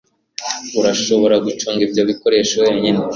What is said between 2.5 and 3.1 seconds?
wenyine